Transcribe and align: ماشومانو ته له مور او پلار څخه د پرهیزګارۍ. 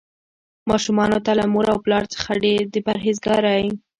ماشومانو 0.69 1.17
ته 1.25 1.31
له 1.39 1.45
مور 1.53 1.65
او 1.73 1.77
پلار 1.85 2.03
څخه 2.13 2.31
د 2.73 2.75
پرهیزګارۍ. 2.87 3.65